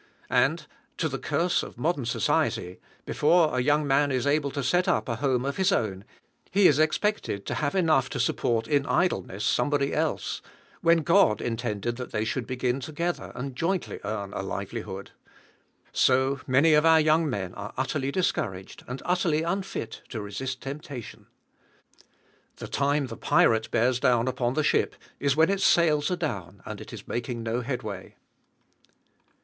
And, 0.31 0.65
to 0.97 1.07
the 1.07 1.19
curse 1.19 1.61
of 1.61 1.77
modern 1.77 2.05
society, 2.07 2.79
before 3.05 3.55
a 3.55 3.61
young 3.61 3.85
man 3.85 4.11
is 4.11 4.25
able 4.25 4.49
to 4.49 4.63
set 4.63 4.87
up 4.87 5.07
a 5.07 5.17
home 5.17 5.45
of 5.45 5.57
his 5.57 5.71
own, 5.71 6.05
he 6.49 6.67
is 6.67 6.79
expected 6.79 7.45
to 7.45 7.53
have 7.53 7.75
enough 7.75 8.09
to 8.09 8.19
support 8.19 8.67
in 8.67 8.87
idleness 8.87 9.45
somebody 9.45 9.93
else; 9.93 10.41
when 10.81 11.03
God 11.03 11.39
intended 11.39 11.97
that 11.97 12.11
they 12.11 12.25
should 12.25 12.47
begin 12.47 12.79
together, 12.79 13.31
and 13.35 13.55
jointly 13.55 13.99
earn 14.03 14.33
a 14.33 14.41
livelihood. 14.41 15.11
So, 15.93 16.41
many 16.47 16.73
of 16.73 16.83
our 16.83 16.99
young 16.99 17.29
men 17.29 17.53
are 17.53 17.71
utterly 17.77 18.11
discouraged, 18.11 18.83
and 18.87 19.03
utterly 19.05 19.43
unfit 19.43 20.01
to 20.09 20.19
resist 20.19 20.61
temptation. 20.61 21.27
The 22.55 22.67
time 22.67 23.05
the 23.05 23.17
pirate 23.17 23.69
bears 23.69 23.99
down 23.99 24.27
upon 24.27 24.55
the 24.55 24.63
ship 24.63 24.95
is 25.19 25.35
when 25.35 25.51
its 25.51 25.63
sails 25.63 26.09
are 26.09 26.15
down 26.15 26.63
and 26.65 26.81
it 26.81 26.91
is 26.91 27.07
making 27.07 27.43
no 27.43 27.61
headway. 27.61 28.15